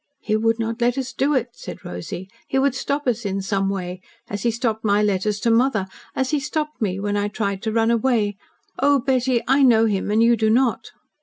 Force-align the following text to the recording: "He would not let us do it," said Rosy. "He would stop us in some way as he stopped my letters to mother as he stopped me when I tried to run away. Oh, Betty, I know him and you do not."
"He 0.19 0.35
would 0.35 0.57
not 0.57 0.81
let 0.81 0.97
us 0.97 1.13
do 1.13 1.35
it," 1.35 1.49
said 1.53 1.85
Rosy. 1.85 2.27
"He 2.47 2.57
would 2.57 2.73
stop 2.73 3.05
us 3.05 3.23
in 3.23 3.39
some 3.39 3.69
way 3.69 4.01
as 4.29 4.41
he 4.41 4.49
stopped 4.49 4.83
my 4.83 5.03
letters 5.03 5.39
to 5.41 5.51
mother 5.51 5.85
as 6.15 6.31
he 6.31 6.39
stopped 6.39 6.81
me 6.81 6.99
when 6.99 7.15
I 7.15 7.27
tried 7.27 7.61
to 7.61 7.71
run 7.71 7.91
away. 7.91 8.35
Oh, 8.79 8.97
Betty, 8.97 9.41
I 9.47 9.61
know 9.61 9.85
him 9.85 10.09
and 10.09 10.23
you 10.23 10.35
do 10.35 10.49
not." 10.49 10.89